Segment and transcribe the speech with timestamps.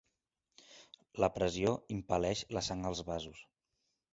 [1.23, 3.45] La pressió impel·leix la sang als vasos.